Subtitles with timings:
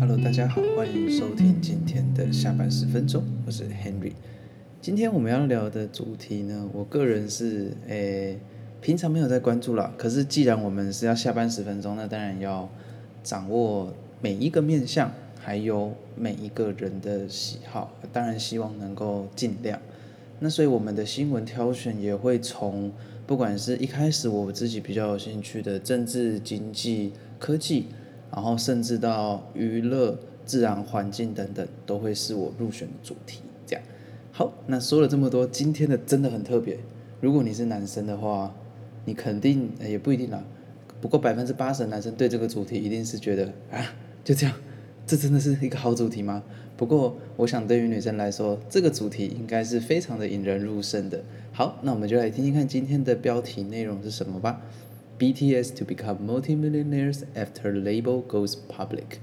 [0.00, 4.14] Hello，大家好，欢迎收听今天的下班十分钟，我是 Henry。
[4.80, 8.38] 今天我们要聊的主题呢，我个人是诶，
[8.80, 9.92] 平常没有在关注啦。
[9.98, 12.66] 可是既然我们是要下班十分钟，那当然要
[13.22, 19.78] 掌握每一个面向，还有每一个人的喜好，当然希望能够尽量。
[20.40, 22.92] 那所以我们的新闻挑选也会从，
[23.26, 27.86] 不管是一开始我自己比较有兴趣的政治、经济、科技，
[28.32, 33.40] 然后甚至到娱乐、自然环境等等，都会是我入选的主题。
[33.66, 33.82] 这样，
[34.32, 36.78] 好，那说了这么多，今天的真的很特别。
[37.20, 38.54] 如果你是男生的话，
[39.06, 40.44] 你肯定也不一定啦。
[41.00, 44.54] 不过百分之八十的男生对这个主题一定是觉得啊，就这样，
[45.06, 46.42] 这真的是一个好主题吗？
[46.76, 51.22] 不过我想对于女生来说，这个主题应该是非常的引人入胜的。
[51.52, 54.60] 好，那我们就来听听看今天的标题内容是什么吧。
[55.18, 59.18] BTS to become multimillionaires after label goes public。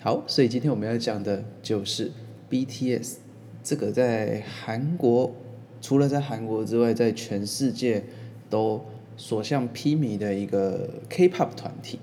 [0.00, 2.10] 好，所以今天我们要讲的就是
[2.50, 3.14] BTS
[3.62, 5.32] 这个在韩国，
[5.80, 8.04] 除了在韩国之外，在全世界
[8.50, 8.84] 都
[9.16, 12.00] 所向披靡的一个 K-pop 团体。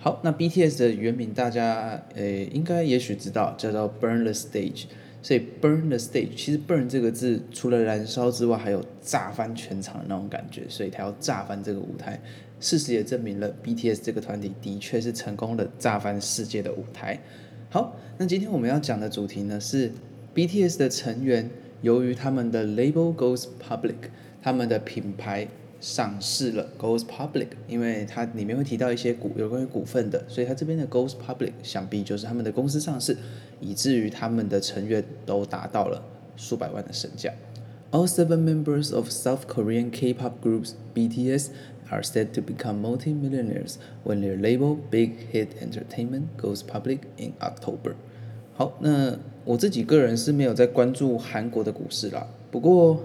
[0.00, 4.84] 好，那 BTS 的原名大家诶应该也许知道，叫做 Burn the Stage。
[5.20, 12.20] 所以 Burn the Stage 其实 Burn 这个字除了燃烧之外，还有炸翻全场的那种感觉，所以他要炸翻这个舞台。
[12.60, 17.18] 事实也证明了 BTS 这个团体的确是成功的炸翻世界的舞台。
[17.68, 19.90] 好，那今天我们要讲的主题呢是
[20.32, 21.50] BTS 的成员
[21.82, 24.10] 由于他们的 label goes public，
[24.40, 25.48] 他们的品牌
[25.80, 33.16] 上市了 goes public，因为它里面会提到一些股有关于股份的，所以它这边的 goes public 想必就是他们的公司上市，
[33.60, 36.02] 以至于他们的成员都达到了
[36.36, 37.32] 数百万的身价。
[37.90, 41.48] All seven members of South Korean K-pop groups BTS
[41.90, 47.94] are set to become multi-millionaires when their label Big Hit Entertainment goes public in October。
[48.54, 52.26] 好，那我自己个人是没有在关注韩国的股市啦。
[52.50, 53.02] 不过，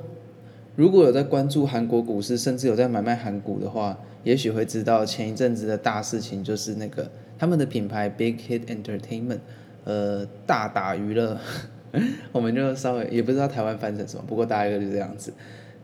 [0.76, 9.40] 如果有在关注韩国股市，甚至有在买卖韩股的话，也许会知道前一阵子的大事情就是那个他们的品牌 Big Hit Entertainment，
[9.84, 11.38] 呃，大打娱乐，
[12.32, 15.34] 我们就稍微也不知道台湾翻成什么，不过大概就是这样子，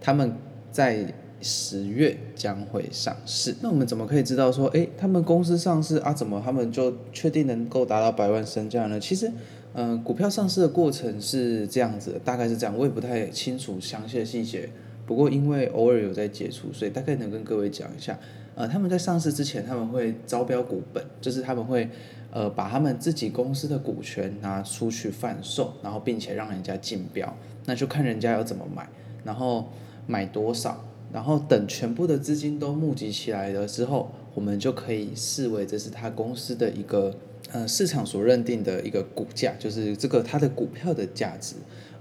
[0.02, 0.34] 他们
[0.72, 1.06] 在。
[1.42, 9.00] 十月将会上市，那我们怎么可以知道说，诶，他们公司上市啊，怎么他们就确定能够达到百万身价呢？
[9.00, 9.32] 其实，
[9.74, 14.70] 嗯、呃，股票上市的过程是这样子，大概是这样，我也不太清楚详细的细节。
[15.06, 18.18] 不过因为偶尔有在接触，所以大概能跟各位讲一下。
[18.56, 21.90] 呃，他们在上市之前，他们会招标股本，就是他们会，
[22.30, 27.34] 呃，把他们自己公司的股权拿出去贩售，然后并且让人家竞标，
[27.66, 28.90] 那就看人家要怎么买，
[29.24, 29.70] 然后
[30.06, 30.84] 买多少。
[31.12, 37.16] 然后等全部的资金都募集起来了之后，我们就可以视为这是他公司的一个
[37.52, 41.56] 呃市场所认定的一个股价，就是这个它的股票的价值。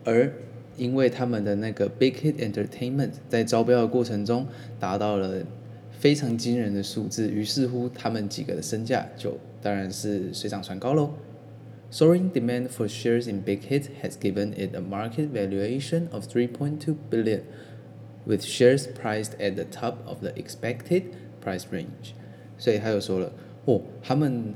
[0.05, 0.33] 而
[0.77, 4.47] 因为他们的那个 Big Hit Entertainment 在招标的过程中
[4.79, 5.43] 达到了
[5.99, 11.11] 非常惊人的数字，于是乎他们几个的身价就当然是水涨船高喽。
[11.91, 17.41] Soaring demand for shares in Big Hit has given it a market valuation of 3.2 billion.
[18.27, 21.05] With shares priced at the top of the expected
[21.43, 22.13] price range，
[22.59, 23.33] 所以他又说了，
[23.65, 24.53] 哦，他们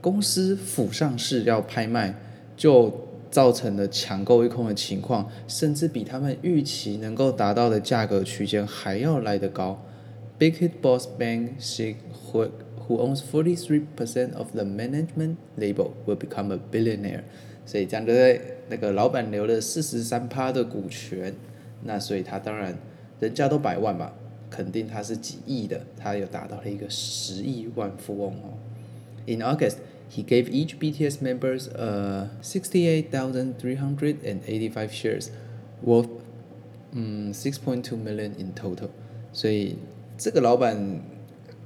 [0.00, 2.14] 公司甫上市要拍卖，
[2.56, 9.82] 就造成了抢购一空的情况，甚至比他们预期能够达到的价格区间还要来得高。
[10.38, 11.96] Big Hit boss Bang Sig
[12.32, 12.48] who
[12.86, 17.22] who owns forty three percent of the management label will become a billionaire。
[17.66, 21.34] 所以讲的那个老板留了四十三趴的股权，
[21.84, 22.76] 那所以他当然。
[23.20, 24.14] 人家都百万吧，
[24.48, 28.56] 肯定他是几亿的，他又达到了一个十亿万富翁哦。
[29.30, 29.76] In August,
[30.10, 35.28] he gave each BTS members a sixty-eight thousand three hundred and eighty-five shares,
[35.84, 36.08] worth
[36.92, 38.88] 嗯 six point two million in total。
[39.32, 39.76] 所以
[40.18, 40.76] 这个老板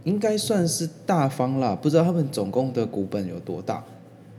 [0.04, 3.82] 应该算是大方啦，不知道他们总共的股本有多大，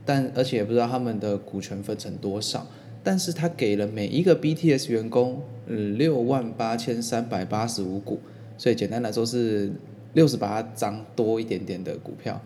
[0.04, 2.64] 但而且也不知道他们的股权分成多少。
[3.02, 8.20] 但是他给了每一个 BTS 员工，嗯，六万八千三百八十五股，
[8.56, 9.72] 所以简单来说是
[10.14, 12.40] 六十八张多一点点的股票，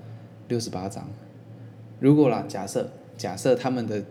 [0.50, 1.08] 六十八张。
[1.98, 4.02] 如果啦，假设假设他们的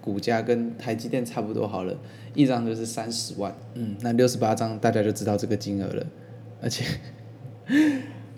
[0.00, 1.96] 股价跟台积电差不多好了，
[2.34, 6.06] 一张就是三十万，嗯，那六十八张大家就知道这个金额了。
[6.62, 6.84] 而且，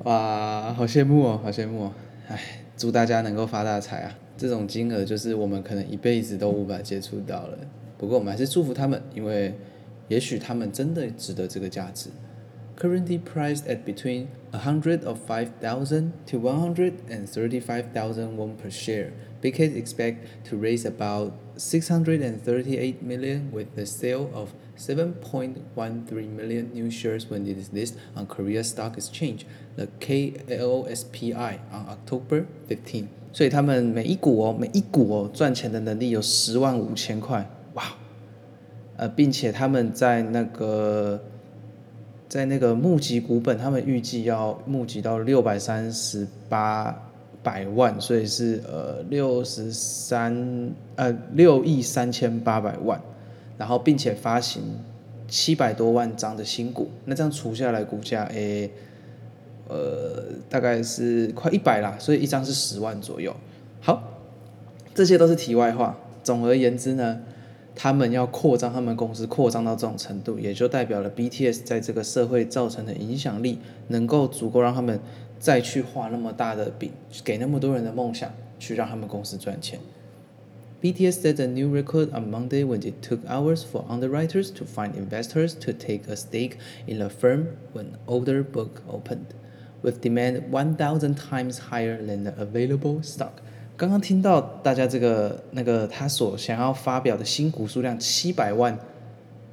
[0.04, 1.92] 哇，好羡慕哦，好羡慕哦，
[2.28, 2.40] 哎，
[2.76, 4.18] 祝大家能够发大财啊！
[4.36, 7.58] 这种金额就是我们可能一辈子都无法接触到了。
[7.96, 9.54] 不过我们还是祝福他们，因为
[10.08, 12.10] 也许他们真的值得这个价值。
[12.75, 18.55] Currently priced at between a hundred of five thousand to one hundred and thirty-five thousand won
[18.55, 19.13] per share.
[19.39, 24.53] Big Hit expect to raise about six hundred and thirty-eight million with the sale of
[24.75, 29.45] seven point one three million new shares when it is listed on Korea Stock Exchange,
[29.75, 33.07] the KLSPI on October 15.
[33.31, 37.83] 所以他们每一股哦，每一股哦赚钱的能力有十万五千块，哇！
[38.97, 41.23] 呃，并且他们在那个
[42.28, 46.94] 在那个募集股本，他们预计要募集到六百三十八
[47.42, 53.00] 百万，所以是呃六十三呃六亿三千八百万，
[53.56, 54.62] 然后并且发行
[55.28, 58.70] 七百多万张的新股，那这样除下来股价诶。
[59.68, 63.34] 呃，大概是快一百啦，所以一张是十万左右。
[63.80, 64.00] 好，
[64.94, 65.98] 这些都是题外话。
[66.22, 67.20] 总而言之呢，
[67.76, 73.58] 他们要扩张他们公司，扩张到这种程度，也就代表了 BTS 在这个社会造成的影响力，
[73.88, 74.98] 能够足够让他们
[75.38, 76.90] 再去画那么大的饼，
[77.22, 79.78] 给那么多人的梦想，去让他们公司赚钱。
[80.82, 85.54] BTS set a new record on Monday when it took hours for underwriters to find investors
[85.54, 86.52] to take a stake
[86.86, 89.34] in the firm when older book opened.
[89.82, 93.40] With demand one thousand times higher than the available stock，
[93.76, 98.78] 刚刚听到大家这个那个他所想要发表的新股数量七百万，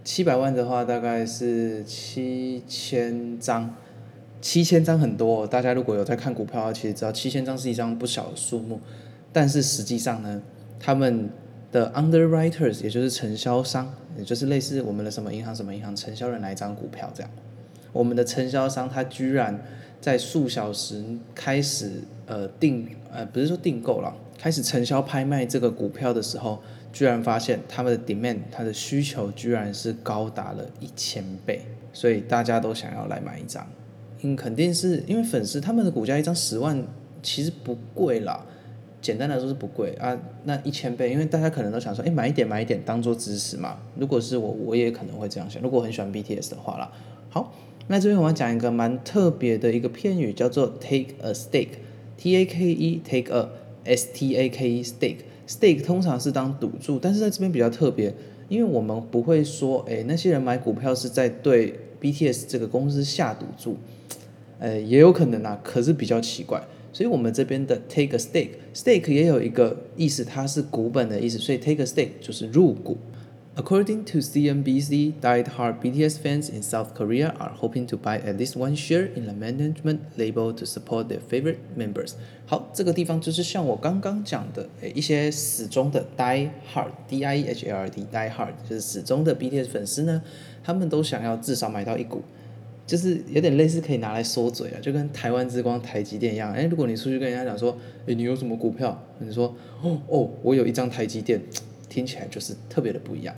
[0.01, 3.75] 七百万的话大概是七千张，
[4.39, 5.45] 七千张很多。
[5.45, 8.79] 大家如果有在看股票，其实知道七千张是一张不小的数目。
[9.33, 10.41] 但是实际上呢，
[10.79, 11.29] 他们
[11.69, 17.29] 的 underwriters 也就是承销商，也就是类似我们的什么银行什么银行承销人来一张股票这样，
[17.91, 19.61] 我们的承销商他居然。
[20.03, 21.01] 在数小时
[21.33, 21.89] 开始
[22.25, 26.61] 呃订呃不是说订购了，开始承销拍卖这个股票的时候，
[26.91, 31.61] 居然发现他们的 demand 它的需求居然是高达了一千倍，
[31.93, 33.65] 所以大家都想要来买一张。
[34.23, 36.85] 嗯，肯定是因为粉丝他们的股价一张十万
[37.21, 38.45] 其实不贵啦，
[39.01, 40.19] 简单来说是不贵啊。
[40.43, 43.77] 那一千倍，因为大家可能都想说，哎，买一点买一点当做支持嘛。
[43.95, 45.63] 如果是我，我也可能会这样想。
[45.63, 46.91] 如果很喜欢 BTS 的话啦，
[47.29, 47.53] 好。
[47.87, 53.49] 那这边我要讲一个蛮特别的一个片语，叫做 take a stake，T A K E take a
[53.83, 58.13] S T A K E stake，stake 通常是当赌注，但是在这边比较特别，
[58.47, 63.75] 因为我们不会说，诶那些人买股票是在对 BTS 这个公司下赌注，
[64.59, 66.63] 呃，也有可能啊，可是比较奇怪，
[66.93, 72.97] 所以我们这边的 take a stake，stake 也有一个意思，它是股本的意思，所以 take a stake 就是入股。
[73.55, 78.75] According to CNBC, die-hard BTS fans in South Korea are hoping to buy at least one
[78.75, 82.13] share in the management label to support their favorite members.
[82.47, 90.23] 好，这个地方就是像我刚刚讲的，诶，一些死忠的 die-hard，D-I-E-H-A-R-D, die-hard 就是死忠的 BTS 粉丝呢，
[90.63, 92.23] 他们都想要至少买到一股，
[92.87, 96.51] 就是有点类似可以拿来说嘴啊，就跟台湾之光台积电一样。
[96.53, 97.77] 诶，如果你出去跟人家讲说，
[98.07, 98.99] 诶，你有什么股票？
[99.19, 101.39] 你说，哦哦，我有一张台积电。
[101.92, 103.34] 听起来就是特别的不一样。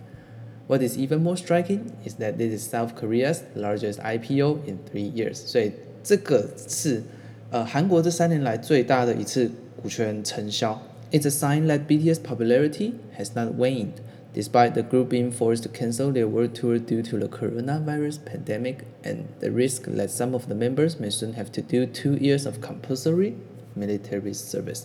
[0.66, 5.10] What is even more striking is that this is South Korea's largest IPO in three
[5.10, 5.34] years。
[5.34, 5.72] 所以
[6.02, 7.02] 这个是
[7.50, 9.50] 呃韩国这三年来最大的一次
[9.82, 10.80] 股权承销。
[11.10, 13.94] It's a sign that BTS popularity has not waned,
[14.32, 18.84] despite the group being forced to cancel their world tour due to the coronavirus pandemic
[19.02, 22.46] and the risk that some of the members may soon have to do two years
[22.46, 23.32] of compulsory
[23.76, 24.84] military service。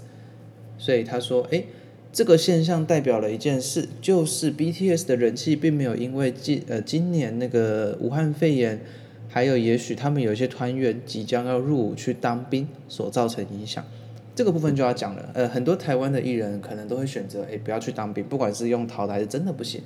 [0.79, 1.67] 所以他说，诶。
[2.12, 8.80] 这个现象代表了一件事，就是 BTS 的人气并没有因为今呃今年那个武汉肺炎，
[9.28, 13.84] 还有也许他们有一些团员即将要入伍去当兵所造成影响。
[14.34, 19.80] 这个部分就要讲了，呃，很多台湾的艺人可能都会选择诶不要去当兵，不管是用逃的还是真的不行，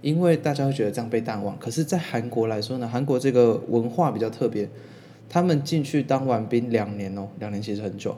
[0.00, 1.58] 因为大家会觉得这样被淡忘。
[1.58, 4.68] 可是，在韩国来说呢，韩国这个文化比较特别，
[5.28, 8.16] 他们进去当完兵两年哦，两年其实很久，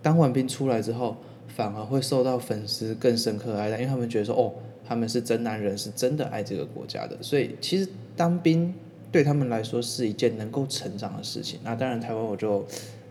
[0.00, 1.16] 当完兵出来之后。
[1.54, 4.52] 反而会受到粉丝更深刻的爱戴，因为他们觉得说，哦，
[4.84, 7.16] 他们是真男人，是真的爱这个国家的。
[7.20, 8.72] 所以其实当兵
[9.10, 11.60] 对他们来说是一件能够成长的事情。
[11.62, 12.66] 那当然，台湾我就，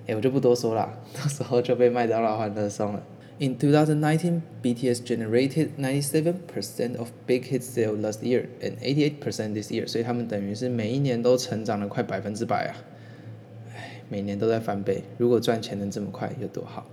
[0.07, 3.03] 哎，我就不多说了， 到时候就被麦当劳欢乐送了。
[3.39, 9.88] In 2019, BTS generated 97% of big hit sales last year and 88% this year。
[9.88, 12.74] 所以他们等于是每一年都成长了快百分之百啊！
[13.75, 15.01] 哎，每年都在翻倍。
[15.17, 16.86] 如果赚钱能这么快，有多好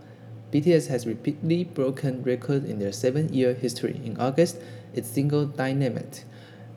[0.51, 3.95] ？BTS has repeatedly broken records in their seven-year history.
[4.05, 4.57] In August,
[4.93, 6.25] its single Dynamite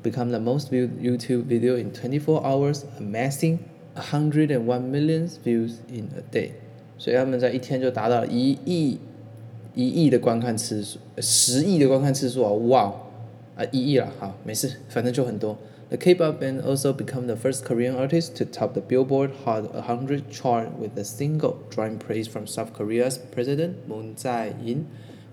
[0.03, 3.59] became the most viewed YouTube video in 24 hours, amassing
[3.95, 6.53] 101 million views in a day.
[6.99, 8.99] 所以他们在一天就达到一亿
[9.75, 12.51] 一亿的观看次数，十亿的观看次数啊！
[12.53, 12.95] 哇
[13.57, 15.59] 啊，一亿了，好，没事，反正就很多。
[15.91, 20.31] The K-pop band also became the first Korean artist to top the Billboard Hot 100
[20.31, 24.87] chart with a single, drawing praise from South Korea's President Moon Jae-in,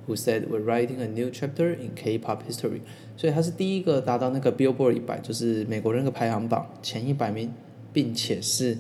[0.06, 2.82] who said, "We're writing a new chapter in K-pop history."
[3.18, 7.52] 所以他是第一个达到那个 Billboard 一百，就是美国那个排行榜前一百名，
[7.92, 8.78] 并且是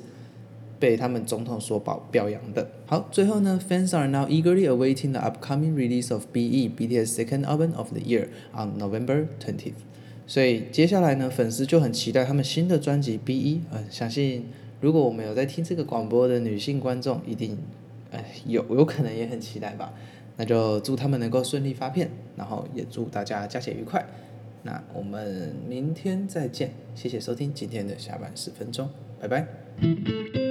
[0.79, 2.69] 被他们总统所表表扬的。
[2.85, 8.27] 好，最后呢，fans are now eagerly awaiting the upcoming release of BE BTS second album of the year
[8.53, 9.73] on November 20th。
[10.28, 13.32] 所以接下来呢，粉丝就很期待他们新的专辑《BE》。
[13.72, 14.46] 嗯，相信
[14.80, 17.58] 如果我们有在听这个广播的女性观众，一定，
[18.12, 19.92] 哎，有有可能也很期待吧。
[20.36, 24.06] 那就祝他们能够顺利发片，然后也祝大家假期愉快。
[24.62, 30.47] 那我们明天再见，谢谢收听今天的下班十分钟，拜拜。